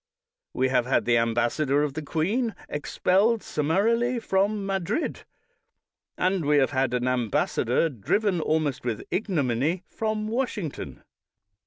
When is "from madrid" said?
4.19-5.25